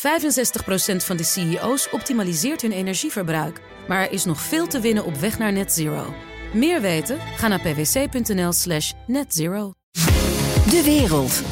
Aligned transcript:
65% 0.00 0.02
van 0.96 1.16
de 1.16 1.24
CEO's 1.24 1.88
optimaliseert 1.90 2.62
hun 2.62 2.72
energieverbruik. 2.72 3.60
Maar 3.88 4.00
er 4.00 4.12
is 4.12 4.24
nog 4.24 4.40
veel 4.40 4.66
te 4.66 4.80
winnen 4.80 5.04
op 5.04 5.16
weg 5.16 5.38
naar 5.38 5.52
net 5.52 5.72
zero. 5.72 6.14
Meer 6.54 6.80
weten? 6.80 7.18
Ga 7.36 7.48
naar 7.48 7.60
pwc.nl 7.60 8.52
slash 8.52 8.92
netzero. 9.06 9.72
De 10.70 10.82
wereld. 10.84 11.42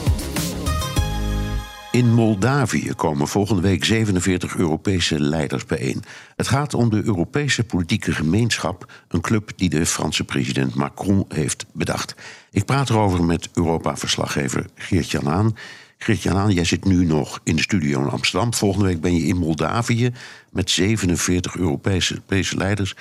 In 1.91 2.15
Moldavië 2.15 2.93
komen 2.95 3.29
volgende 3.29 3.63
week 3.63 3.85
47 3.85 4.57
Europese 4.57 5.21
leiders 5.21 5.65
bijeen. 5.65 6.05
Het 6.37 6.49
gaat 6.49 6.75
om 6.75 6.91
de 6.91 7.03
Europese 7.05 7.65
politieke 7.65 8.13
gemeenschap, 8.13 8.93
een 9.09 9.21
club 9.21 9.51
die 9.57 9.69
de 9.69 9.87
Franse 9.87 10.25
president 10.25 10.75
Macron 10.75 11.25
heeft 11.29 11.67
bedacht. 11.73 12.15
Ik 12.51 12.65
praat 12.65 12.91
erover 12.91 13.25
met 13.25 13.49
Europa-verslaggever 13.55 14.67
Geert-Jan 14.75 15.29
Aan. 15.29 15.55
Geert-Jan 15.99 16.37
Aan, 16.37 16.53
jij 16.53 16.65
zit 16.65 16.85
nu 16.85 17.05
nog 17.05 17.41
in 17.45 17.57
de 17.57 17.63
studio 17.63 18.03
in 18.03 18.09
Amsterdam. 18.09 18.55
Volgende 18.55 18.87
week 18.87 19.01
ben 19.01 19.15
je 19.15 19.27
in 19.27 19.37
Moldavië 19.37 20.13
met 20.51 20.71
47 20.71 21.57
Europese, 21.57 22.13
Europese 22.13 22.57
leiders. 22.57 22.95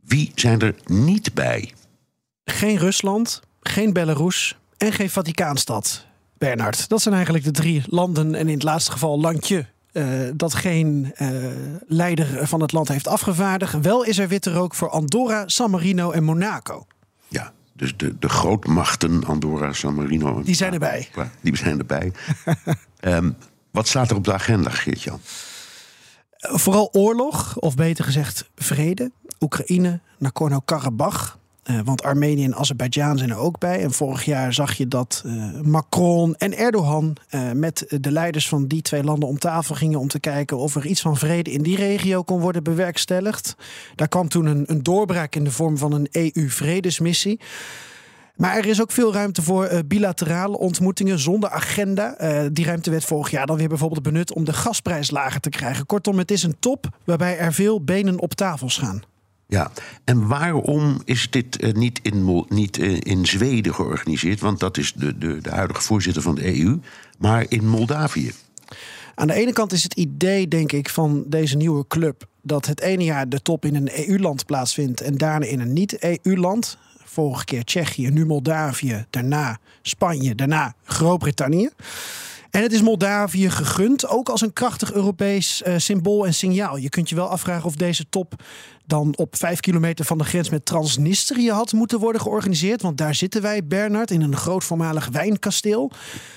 Wie 0.00 0.32
zijn 0.34 0.60
er 0.60 0.74
niet 0.86 1.34
bij? 1.34 1.72
Geen 2.44 2.76
Rusland, 2.76 3.40
geen 3.60 3.92
Belarus 3.92 4.56
en 4.76 4.92
geen 4.92 5.10
Vaticaanstad. 5.10 6.06
Bernard, 6.38 6.88
dat 6.88 7.02
zijn 7.02 7.14
eigenlijk 7.14 7.44
de 7.44 7.50
drie 7.50 7.82
landen 7.86 8.34
en 8.34 8.48
in 8.48 8.54
het 8.54 8.62
laatste 8.62 8.92
geval 8.92 9.20
landje 9.20 9.66
uh, 9.92 10.30
dat 10.34 10.54
geen 10.54 11.14
uh, 11.18 11.28
leider 11.86 12.46
van 12.46 12.60
het 12.60 12.72
land 12.72 12.88
heeft 12.88 13.06
afgevaardigd. 13.06 13.80
Wel 13.80 14.04
is 14.04 14.18
er 14.18 14.28
witte 14.28 14.52
rook 14.52 14.74
voor 14.74 14.90
Andorra, 14.90 15.48
San 15.48 15.70
Marino 15.70 16.10
en 16.10 16.24
Monaco. 16.24 16.86
Ja, 17.28 17.52
dus 17.82 17.96
de, 17.96 18.18
de 18.18 18.28
grootmachten 18.28 19.24
Andorra, 19.24 19.72
San 19.72 19.94
Marino. 19.94 20.42
Die 20.42 20.54
zijn 20.54 20.72
erbij. 20.72 21.08
Die 21.40 21.56
zijn 21.56 21.78
erbij. 21.78 22.12
um, 23.00 23.36
wat 23.70 23.88
staat 23.88 24.10
er 24.10 24.16
op 24.16 24.24
de 24.24 24.32
agenda, 24.32 24.70
Geert-Jan? 24.70 25.20
Vooral 26.38 26.88
oorlog, 26.92 27.56
of 27.56 27.74
beter 27.74 28.04
gezegd 28.04 28.50
vrede. 28.54 29.12
Oekraïne, 29.40 30.00
Nagorno-Karabakh. 30.18 31.38
Uh, 31.70 31.80
want 31.84 32.02
Armenië 32.02 32.44
en 32.44 32.54
Azerbeidzjan 32.54 33.18
zijn 33.18 33.30
er 33.30 33.36
ook 33.36 33.58
bij. 33.58 33.82
En 33.82 33.92
vorig 33.92 34.24
jaar 34.24 34.52
zag 34.52 34.74
je 34.74 34.88
dat 34.88 35.22
uh, 35.26 35.60
Macron 35.60 36.34
en 36.34 36.56
Erdogan 36.56 37.16
uh, 37.30 37.50
met 37.52 37.84
de 38.00 38.10
leiders 38.10 38.48
van 38.48 38.66
die 38.66 38.82
twee 38.82 39.04
landen 39.04 39.28
om 39.28 39.38
tafel 39.38 39.74
gingen 39.74 39.98
om 39.98 40.08
te 40.08 40.20
kijken 40.20 40.58
of 40.58 40.74
er 40.74 40.86
iets 40.86 41.00
van 41.00 41.16
vrede 41.16 41.50
in 41.50 41.62
die 41.62 41.76
regio 41.76 42.22
kon 42.22 42.40
worden 42.40 42.62
bewerkstelligd. 42.62 43.56
Daar 43.94 44.08
kwam 44.08 44.28
toen 44.28 44.46
een, 44.46 44.64
een 44.66 44.82
doorbraak 44.82 45.34
in 45.34 45.44
de 45.44 45.50
vorm 45.50 45.78
van 45.78 45.92
een 45.92 46.08
EU-vredesmissie. 46.10 47.40
Maar 48.36 48.56
er 48.56 48.66
is 48.66 48.80
ook 48.80 48.92
veel 48.92 49.12
ruimte 49.12 49.42
voor 49.42 49.82
bilaterale 49.86 50.58
ontmoetingen 50.58 51.18
zonder 51.18 51.50
agenda. 51.50 52.16
Die 52.52 52.64
ruimte 52.64 52.90
werd 52.90 53.04
vorig 53.04 53.30
jaar 53.30 53.46
dan 53.46 53.56
weer 53.56 53.68
bijvoorbeeld 53.68 54.02
benut 54.02 54.32
om 54.32 54.44
de 54.44 54.52
gasprijs 54.52 55.10
lager 55.10 55.40
te 55.40 55.48
krijgen. 55.48 55.86
Kortom, 55.86 56.18
het 56.18 56.30
is 56.30 56.42
een 56.42 56.56
top 56.58 56.88
waarbij 57.04 57.38
er 57.38 57.52
veel 57.52 57.84
benen 57.84 58.20
op 58.20 58.34
tafels 58.34 58.78
gaan. 58.78 59.02
Ja, 59.52 59.70
en 60.04 60.26
waarom 60.26 61.00
is 61.04 61.30
dit 61.30 61.62
uh, 61.62 61.72
niet, 61.72 62.00
in, 62.02 62.44
niet 62.48 62.78
uh, 62.78 62.98
in 63.00 63.26
Zweden 63.26 63.74
georganiseerd? 63.74 64.40
Want 64.40 64.60
dat 64.60 64.76
is 64.76 64.92
de, 64.92 65.18
de, 65.18 65.38
de 65.40 65.50
huidige 65.50 65.82
voorzitter 65.82 66.22
van 66.22 66.34
de 66.34 66.60
EU, 66.60 66.78
maar 67.18 67.46
in 67.48 67.68
Moldavië. 67.68 68.32
Aan 69.14 69.26
de 69.26 69.34
ene 69.34 69.52
kant 69.52 69.72
is 69.72 69.82
het 69.82 69.94
idee, 69.94 70.48
denk 70.48 70.72
ik, 70.72 70.88
van 70.88 71.24
deze 71.26 71.56
nieuwe 71.56 71.86
club 71.86 72.26
dat 72.42 72.66
het 72.66 72.80
ene 72.80 73.04
jaar 73.04 73.28
de 73.28 73.42
top 73.42 73.64
in 73.64 73.74
een 73.74 74.08
EU-land 74.08 74.46
plaatsvindt 74.46 75.00
en 75.00 75.16
daarna 75.16 75.46
in 75.46 75.60
een 75.60 75.72
niet-EU-land. 75.72 76.78
Vorige 77.04 77.44
keer 77.44 77.64
Tsjechië, 77.64 78.10
nu 78.10 78.26
Moldavië, 78.26 79.06
daarna 79.10 79.58
Spanje, 79.82 80.34
daarna 80.34 80.74
Groot-Brittannië. 80.84 81.70
En 82.52 82.62
het 82.62 82.72
is 82.72 82.82
Moldavië 82.82 83.50
gegund, 83.50 84.08
ook 84.08 84.28
als 84.28 84.40
een 84.40 84.52
krachtig 84.52 84.92
Europees 84.92 85.62
uh, 85.66 85.74
symbool 85.76 86.26
en 86.26 86.34
signaal. 86.34 86.76
Je 86.76 86.88
kunt 86.88 87.08
je 87.08 87.14
wel 87.14 87.28
afvragen 87.28 87.64
of 87.64 87.76
deze 87.76 88.08
top 88.08 88.34
dan 88.86 89.16
op 89.16 89.36
vijf 89.36 89.60
kilometer 89.60 90.04
van 90.04 90.18
de 90.18 90.24
grens 90.24 90.50
met 90.50 90.64
Transnistrië 90.64 91.50
had 91.50 91.72
moeten 91.72 91.98
worden 91.98 92.20
georganiseerd. 92.20 92.82
Want 92.82 92.98
daar 92.98 93.14
zitten 93.14 93.42
wij, 93.42 93.66
Bernard, 93.66 94.10
in 94.10 94.22
een 94.22 94.36
groot 94.36 94.64
voormalig 94.64 95.08
wijnkasteel. 95.12 95.92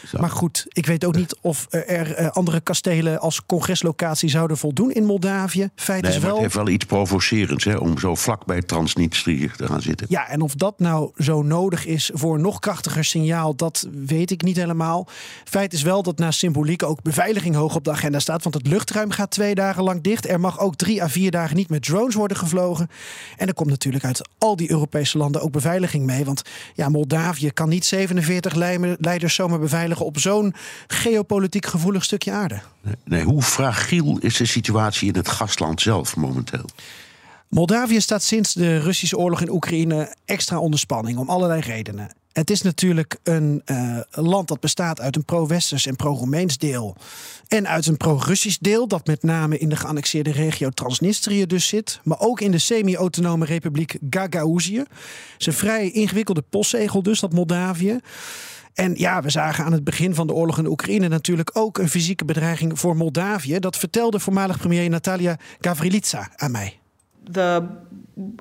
Zo. 0.08 0.20
Maar 0.20 0.30
goed, 0.30 0.66
ik 0.68 0.86
weet 0.86 1.06
ook 1.06 1.16
niet 1.16 1.38
of 1.42 1.66
er 1.70 2.20
uh, 2.20 2.30
andere 2.30 2.62
kastelen 2.62 3.20
als 3.20 3.46
congreslocatie 3.46 4.30
zouden 4.30 4.58
voldoen 4.58 4.92
in 4.92 5.06
Moldavië. 5.06 5.70
Feit 5.76 6.02
nee, 6.02 6.12
is 6.12 6.18
wel. 6.18 6.32
Het 6.32 6.42
heeft 6.42 6.56
wel 6.56 6.68
iets 6.68 6.86
provocerends 6.86 7.64
hè, 7.64 7.76
om 7.76 8.00
zo 8.00 8.16
vlak 8.16 8.46
bij 8.46 8.62
Transnistrië 8.62 9.52
te 9.58 9.68
gaan 9.68 9.82
zitten. 9.82 10.08
Ja, 10.10 10.28
en 10.28 10.42
of 10.42 10.56
dat 10.56 10.80
nou 10.80 11.12
zo 11.18 11.42
nodig 11.42 11.86
is 11.86 12.12
voor 12.14 12.36
een 12.36 12.42
nog 12.42 12.60
krachtiger 12.60 13.06
signaal, 13.06 13.56
dat 13.56 13.88
weet 14.06 14.32
ik 14.32 14.42
niet 14.42 14.56
helemaal. 14.56 15.08
Feit 15.44 15.74
is 15.74 15.82
wel 15.82 16.04
dat 16.06 16.18
na 16.18 16.32
symboliek 16.32 16.84
ook 16.84 17.02
beveiliging 17.02 17.56
hoog 17.56 17.76
op 17.76 17.84
de 17.84 17.92
agenda 17.92 18.20
staat. 18.20 18.44
Want 18.44 18.56
het 18.56 18.68
luchtruim 18.68 19.12
gaat 19.12 19.32
twee 19.32 19.56
dagen 19.56 19.84
lang 19.84 20.02
dicht. 20.02 20.30
Er 20.30 20.40
mag 20.40 20.60
ook 20.60 20.76
drie 20.76 21.04
à 21.04 21.10
vier 21.10 21.32
dagen 21.32 21.56
niet 21.56 21.70
met 21.70 21.84
drones 21.84 22.16
worden 22.16 22.38
gevlogen. 22.38 22.90
En 23.38 23.48
er 23.48 23.54
komt 23.54 23.70
natuurlijk 23.70 24.06
uit 24.06 24.30
al 24.38 24.56
die 24.56 24.72
Europese 24.72 25.18
landen 25.18 25.42
ook 25.42 25.52
beveiliging 25.52 26.06
mee. 26.06 26.26
Want 26.26 26.42
ja, 26.74 26.90
Moldavië 26.90 27.52
kan 27.52 27.70
niet 27.70 27.86
47 27.86 28.54
leiders 29.00 29.36
zomaar 29.36 29.60
beveiligen 29.60 30.06
op 30.06 30.20
zo'n 30.20 30.54
geopolitiek 30.88 31.66
gevoelig 31.66 32.04
stukje 32.04 32.32
aarde. 32.32 32.62
Nee, 32.82 32.96
nee, 33.04 33.24
hoe 33.24 33.42
fragiel 33.42 34.18
is 34.20 34.38
de 34.38 34.46
situatie 34.46 35.08
in 35.08 35.16
het 35.16 35.30
gastland 35.30 35.82
zelf 35.82 36.16
momenteel? 36.16 36.66
Moldavië 37.50 38.02
staat 38.02 38.24
sinds 38.24 38.54
de 38.54 38.80
Russische 38.80 39.18
oorlog 39.18 39.42
in 39.42 39.52
Oekraïne 39.52 40.16
extra 40.26 40.60
onder 40.60 40.80
spanning 40.80 41.18
om 41.18 41.30
allerlei 41.30 41.62
redenen. 41.62 42.10
Het 42.36 42.50
is 42.50 42.62
natuurlijk 42.62 43.18
een 43.24 43.62
uh, 43.66 44.00
land 44.12 44.48
dat 44.48 44.60
bestaat 44.60 45.02
uit 45.02 45.16
een 45.16 45.26
pro-Westers 45.26 45.86
en 45.86 45.96
pro-Roemeens 45.96 46.58
deel. 46.58 46.96
En 47.48 47.68
uit 47.68 47.86
een 47.86 47.98
pro-Russisch 47.98 48.58
deel, 48.58 48.88
dat 48.88 49.08
met 49.08 49.24
name 49.24 49.58
in 49.58 49.70
de 49.70 49.76
geannexeerde 49.76 50.32
regio 50.32 50.70
Transnistrië 50.70 51.46
dus 51.46 51.68
zit. 51.68 52.00
Maar 52.04 52.20
ook 52.20 52.42
in 52.42 52.52
de 52.52 52.58
semi-autonome 52.58 53.46
republiek 53.46 53.98
Gagauzië. 54.10 54.84
Een 55.38 55.54
vrij 55.54 55.92
ingewikkelde 55.92 56.44
postzegel 56.50 57.04
dus, 57.04 57.20
dat 57.20 57.34
Moldavië. 57.34 58.00
En 58.74 58.94
ja, 58.96 59.22
we 59.22 59.30
zagen 59.30 59.66
aan 59.66 59.74
het 59.74 59.84
begin 59.84 60.16
van 60.16 60.28
de 60.28 60.34
oorlog 60.34 60.58
in 60.58 60.68
Oekraïne 60.68 61.08
natuurlijk 61.08 61.50
ook 61.54 61.78
een 61.78 61.90
fysieke 61.90 62.26
bedreiging 62.26 62.80
voor 62.80 62.96
Moldavië. 62.96 63.60
Dat 63.60 63.78
vertelde 63.78 64.20
voormalig 64.20 64.58
premier 64.58 64.90
Natalia 64.90 65.38
Gavrilitsa 65.60 66.30
aan 66.36 66.52
mij. 66.52 66.80
the 67.32 67.64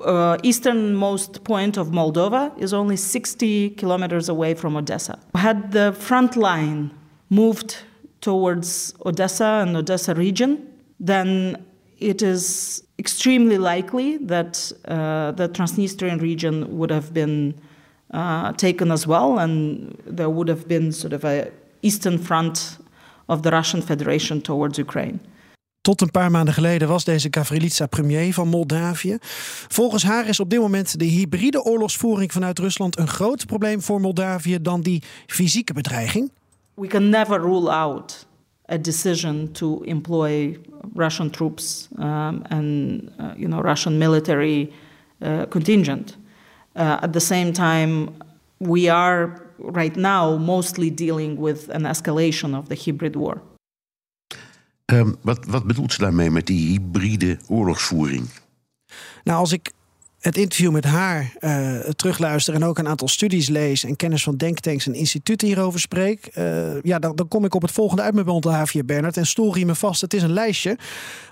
uh, 0.03 0.37
easternmost 0.43 1.43
point 1.43 1.77
of 1.77 1.89
Moldova 1.89 2.57
is 2.57 2.73
only 2.73 2.95
60 2.95 3.71
kilometers 3.71 4.29
away 4.29 4.53
from 4.53 4.75
Odessa. 4.75 5.19
Had 5.35 5.71
the 5.71 5.93
front 5.93 6.35
line 6.35 6.91
moved 7.29 7.77
towards 8.21 8.93
Odessa 9.05 9.63
and 9.65 9.75
Odessa 9.75 10.15
region, 10.15 10.65
then 10.99 11.63
it 11.99 12.21
is 12.21 12.83
extremely 12.97 13.57
likely 13.57 14.17
that 14.17 14.71
uh, 14.85 15.31
the 15.31 15.49
Transnistrian 15.49 16.21
region 16.21 16.77
would 16.77 16.89
have 16.89 17.13
been 17.13 17.59
uh, 18.11 18.53
taken 18.53 18.91
as 18.91 19.05
well, 19.05 19.39
and 19.39 20.01
there 20.05 20.29
would 20.29 20.47
have 20.47 20.67
been 20.67 20.91
sort 20.91 21.13
of 21.13 21.25
a 21.25 21.51
eastern 21.81 22.17
front 22.17 22.77
of 23.27 23.43
the 23.43 23.51
Russian 23.51 23.81
Federation 23.81 24.41
towards 24.41 24.77
Ukraine. 24.77 25.19
Tot 25.85 26.01
een 26.01 26.11
paar 26.11 26.31
maanden 26.31 26.53
geleden 26.53 26.87
was 26.87 27.03
deze 27.03 27.27
Gavrilitsa 27.31 27.85
premier 27.85 28.33
van 28.33 28.47
Moldavië. 28.47 29.17
Volgens 29.67 30.03
haar 30.03 30.27
is 30.27 30.39
op 30.39 30.49
dit 30.49 30.59
moment 30.59 30.99
de 30.99 31.05
hybride 31.05 31.63
oorlogsvoering 31.63 32.31
vanuit 32.31 32.59
Rusland 32.59 32.97
een 32.97 33.07
groter 33.07 33.47
probleem 33.47 33.81
voor 33.81 34.01
Moldavië 34.01 34.61
dan 34.61 34.81
die 34.81 35.03
fysieke 35.25 35.73
bedreiging. 35.73 36.31
We 36.73 36.87
can 36.87 37.09
never 37.09 37.41
rule 37.41 37.71
out 37.71 38.27
a 38.71 38.77
decision 38.77 39.49
to 39.51 39.81
employ 39.81 40.59
Russian 40.95 41.29
troops 41.29 41.87
um, 41.99 42.41
and 42.47 43.01
uh, 43.19 43.25
you 43.35 43.47
know 43.47 43.61
Russian 43.61 43.97
military 43.97 44.71
uh, 45.19 45.41
contingent. 45.49 46.17
Uh, 46.75 46.97
at 47.01 47.13
the 47.13 47.19
same 47.19 47.51
time, 47.51 48.09
we 48.57 48.91
are 48.91 49.41
right 49.57 49.95
now 49.95 50.37
mostly 50.37 50.93
dealing 50.93 51.39
with 51.41 51.69
an 51.69 51.85
escalation 51.85 52.57
of 52.57 52.67
the 52.67 52.75
hybrid 52.85 53.15
war. 53.15 53.41
Um, 54.93 55.15
wat, 55.21 55.45
wat 55.45 55.63
bedoelt 55.63 55.93
ze 55.93 55.99
daarmee 55.99 56.31
met 56.31 56.47
die 56.47 56.67
hybride 56.67 57.39
oorlogsvoering? 57.47 58.29
Nou, 59.23 59.39
als 59.39 59.51
ik 59.51 59.71
het 60.25 60.37
interview 60.37 60.71
met 60.71 60.85
haar 60.85 61.31
uh, 61.39 61.79
terugluister 61.79 62.53
en 62.53 62.63
ook 62.63 62.77
een 62.77 62.87
aantal 62.87 63.07
studies 63.07 63.47
lees 63.47 63.83
en 63.83 63.95
kennis 63.95 64.23
van 64.23 64.37
denktanks 64.37 64.87
en 64.87 64.93
instituten 64.93 65.47
hierover 65.47 65.79
spreek, 65.79 66.29
uh, 66.37 66.81
ja, 66.81 66.99
dan, 66.99 67.15
dan, 67.15 67.27
kom 67.27 67.45
ik 67.45 67.53
op 67.53 67.61
het 67.61 67.71
volgende 67.71 68.01
uit 68.01 68.13
met 68.13 68.25
Moldavië, 68.25 68.83
Bernard. 68.83 69.17
En 69.17 69.25
stoel 69.25 69.53
me 69.53 69.75
vast, 69.75 70.01
het 70.01 70.13
is 70.13 70.23
een 70.23 70.33
lijstje. 70.33 70.77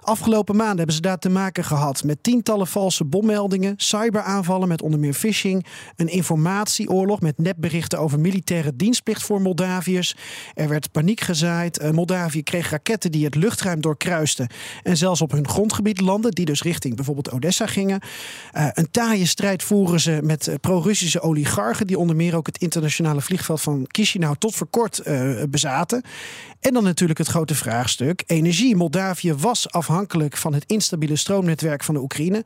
Afgelopen 0.01 0.55
maanden 0.55 0.77
hebben 0.77 0.95
ze 0.95 1.01
daar 1.01 1.17
te 1.17 1.29
maken 1.29 1.63
gehad 1.63 2.03
met 2.03 2.23
tientallen 2.23 2.67
valse 2.67 3.05
bommeldingen, 3.05 3.73
cyberaanvallen 3.77 4.67
met 4.67 4.81
onder 4.81 4.99
meer 4.99 5.13
phishing, 5.13 5.65
een 5.95 6.07
informatieoorlog 6.07 7.21
met 7.21 7.37
nepberichten 7.37 7.99
over 7.99 8.19
militaire 8.19 8.75
dienstplicht 8.75 9.23
voor 9.23 9.41
Moldaviërs. 9.41 10.15
Er 10.53 10.69
werd 10.69 10.91
paniek 10.91 11.21
gezaaid. 11.21 11.81
Uh, 11.81 11.89
Moldavië 11.89 12.43
kreeg 12.43 12.69
raketten 12.69 13.11
die 13.11 13.25
het 13.25 13.35
luchtruim 13.35 13.81
doorkruisten 13.81 14.47
en 14.83 14.97
zelfs 14.97 15.21
op 15.21 15.31
hun 15.31 15.47
grondgebied 15.47 16.01
landen, 16.01 16.31
die 16.31 16.45
dus 16.45 16.61
richting 16.61 16.95
bijvoorbeeld 16.95 17.31
Odessa 17.31 17.65
gingen. 17.65 18.01
Een 18.83 18.91
taaie 18.91 19.25
strijd 19.25 19.63
voeren 19.63 19.99
ze 19.99 20.19
met 20.23 20.49
pro-Russische 20.61 21.21
oligarchen, 21.21 21.87
die 21.87 21.97
onder 21.97 22.15
meer 22.15 22.35
ook 22.35 22.45
het 22.45 22.57
internationale 22.57 23.21
vliegveld 23.21 23.61
van 23.61 23.85
Chisinau 23.87 24.35
tot 24.37 24.55
voor 24.55 24.67
kort 24.67 25.01
uh, 25.07 25.43
bezaten. 25.49 26.03
En 26.59 26.73
dan 26.73 26.83
natuurlijk 26.83 27.19
het 27.19 27.27
grote 27.27 27.55
vraagstuk 27.55 28.23
energie. 28.25 28.75
Moldavië 28.75 29.33
was 29.33 29.71
afhankelijk 29.71 30.37
van 30.37 30.53
het 30.53 30.63
instabiele 30.65 31.15
stroomnetwerk 31.15 31.83
van 31.83 31.93
de 31.93 32.01
Oekraïne 32.01 32.43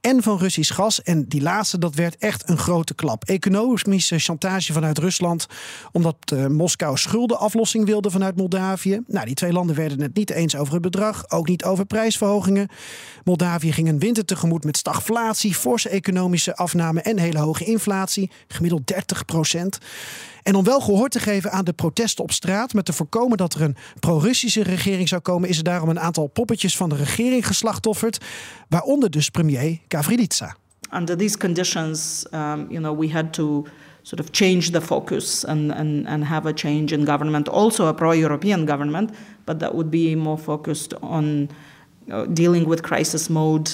en 0.00 0.22
van 0.22 0.38
Russisch 0.38 0.74
gas. 0.74 1.02
En 1.02 1.24
die 1.28 1.42
laatste, 1.42 1.78
dat 1.78 1.94
werd 1.94 2.16
echt 2.16 2.48
een 2.48 2.58
grote 2.58 2.94
klap. 2.94 3.24
Economische 3.24 4.18
chantage 4.18 4.72
vanuit 4.72 4.98
Rusland, 4.98 5.46
omdat 5.92 6.16
uh, 6.32 6.46
Moskou 6.46 6.96
schuldenaflossing 6.96 7.84
wilde 7.84 8.10
vanuit 8.10 8.36
Moldavië. 8.36 9.00
Nou, 9.06 9.26
die 9.26 9.34
twee 9.34 9.52
landen 9.52 9.76
werden 9.76 10.00
het 10.00 10.14
niet 10.14 10.30
eens 10.30 10.56
over 10.56 10.72
het 10.72 10.82
bedrag, 10.82 11.30
ook 11.30 11.48
niet 11.48 11.64
over 11.64 11.86
prijsverhogingen. 11.86 12.68
Moldavië 13.24 13.72
ging 13.72 13.88
een 13.88 13.98
winter 13.98 14.24
tegemoet 14.24 14.64
met 14.64 14.76
stagflatie, 14.76 15.56
economische 15.86 16.56
afname 16.56 17.00
en 17.00 17.18
hele 17.18 17.38
hoge 17.38 17.64
inflatie, 17.64 18.30
gemiddeld 18.48 18.86
30 18.86 19.24
procent. 19.24 19.78
En 20.42 20.54
om 20.54 20.64
wel 20.64 20.80
gehoor 20.80 21.08
te 21.08 21.20
geven 21.20 21.52
aan 21.52 21.64
de 21.64 21.72
protesten 21.72 22.24
op 22.24 22.32
straat, 22.32 22.72
met 22.72 22.84
te 22.84 22.92
voorkomen 22.92 23.36
dat 23.36 23.54
er 23.54 23.62
een 23.62 23.76
pro-Russische 24.00 24.62
regering 24.62 25.08
zou 25.08 25.20
komen, 25.20 25.48
is 25.48 25.58
er 25.58 25.64
daarom 25.64 25.88
een 25.88 26.00
aantal 26.00 26.26
poppetjes 26.26 26.76
van 26.76 26.88
de 26.88 26.96
regering 26.96 27.46
geslachtofferd, 27.46 28.24
waaronder 28.68 29.10
dus 29.10 29.28
premier 29.28 29.78
Gavrilitsa. 29.88 30.56
Under 30.94 31.16
these 31.16 31.38
conditions, 31.38 32.26
um, 32.30 32.66
you 32.70 32.78
know, 32.78 32.98
we 32.98 33.10
had 33.10 33.32
to 33.32 33.66
sort 34.02 34.20
of 34.20 34.26
change 34.30 34.70
the 34.70 34.80
focus 34.80 35.44
and, 35.44 35.72
and, 35.72 36.06
and 36.06 36.24
have 36.24 36.48
a 36.48 36.52
change 36.54 36.94
in 36.94 37.06
government, 37.06 37.48
also 37.48 37.86
a 37.86 37.92
pro-European 37.92 38.66
government, 38.66 39.10
but 39.44 39.58
that 39.58 39.72
would 39.72 39.90
be 39.90 40.14
more 40.16 40.38
focused 40.38 40.94
on 41.00 41.48
uh, 42.10 42.26
dealing 42.26 42.66
with 42.66 42.82
crisis 42.82 43.30
mode 43.30 43.70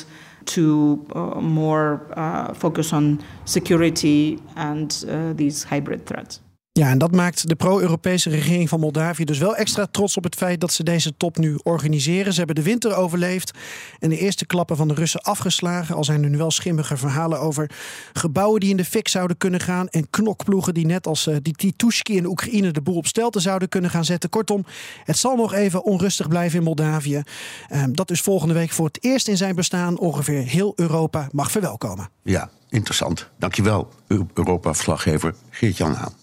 to 0.46 1.06
uh, 1.14 1.40
more 1.40 2.06
uh, 2.16 2.52
focus 2.54 2.92
on 2.92 3.22
security 3.44 4.38
and 4.56 5.04
uh, 5.08 5.32
these 5.32 5.64
hybrid 5.64 6.06
threats. 6.06 6.40
Ja, 6.78 6.90
en 6.90 6.98
dat 6.98 7.12
maakt 7.12 7.48
de 7.48 7.54
pro-Europese 7.54 8.30
regering 8.30 8.68
van 8.68 8.80
Moldavië 8.80 9.24
dus 9.24 9.38
wel 9.38 9.56
extra 9.56 9.86
trots 9.86 10.16
op 10.16 10.24
het 10.24 10.34
feit 10.34 10.60
dat 10.60 10.72
ze 10.72 10.82
deze 10.82 11.16
top 11.16 11.36
nu 11.36 11.58
organiseren. 11.62 12.32
Ze 12.32 12.38
hebben 12.38 12.56
de 12.56 12.62
winter 12.62 12.94
overleefd 12.94 13.58
en 13.98 14.08
de 14.08 14.18
eerste 14.18 14.46
klappen 14.46 14.76
van 14.76 14.88
de 14.88 14.94
Russen 14.94 15.22
afgeslagen. 15.22 15.94
Al 15.94 16.04
zijn 16.04 16.22
er 16.22 16.30
nu 16.30 16.36
wel 16.36 16.50
schimmige 16.50 16.96
verhalen 16.96 17.40
over 17.40 17.70
gebouwen 18.12 18.60
die 18.60 18.70
in 18.70 18.76
de 18.76 18.84
fik 18.84 19.08
zouden 19.08 19.36
kunnen 19.36 19.60
gaan. 19.60 19.88
En 19.88 20.10
knokploegen 20.10 20.74
die 20.74 20.86
net 20.86 21.06
als 21.06 21.26
uh, 21.26 21.36
die 21.42 21.52
Titushki 21.52 22.16
in 22.16 22.26
Oekraïne 22.26 22.70
de 22.70 22.82
boel 22.82 22.96
op 22.96 23.06
stelten 23.06 23.40
zouden 23.40 23.68
kunnen 23.68 23.90
gaan 23.90 24.04
zetten. 24.04 24.30
Kortom, 24.30 24.64
het 25.04 25.18
zal 25.18 25.36
nog 25.36 25.52
even 25.52 25.84
onrustig 25.84 26.28
blijven 26.28 26.58
in 26.58 26.64
Moldavië. 26.64 27.22
Uh, 27.70 27.84
dat 27.90 28.08
dus 28.08 28.20
volgende 28.20 28.54
week 28.54 28.70
voor 28.70 28.86
het 28.86 29.04
eerst 29.04 29.28
in 29.28 29.36
zijn 29.36 29.54
bestaan 29.54 29.98
ongeveer 29.98 30.42
heel 30.42 30.72
Europa 30.76 31.28
mag 31.32 31.50
verwelkomen. 31.50 32.08
Ja, 32.22 32.50
interessant. 32.68 33.30
Dankjewel, 33.38 33.88
Europa-verslaggever 34.34 35.34
Geert-Jan 35.50 35.92
Haan. 35.92 36.22